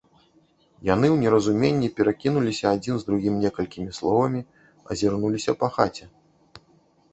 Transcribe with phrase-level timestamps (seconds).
[0.93, 4.41] Яны ў неразуменні перакінуліся адзін з другім некалькімі словамі,
[4.95, 6.05] азірнуліся па хаце.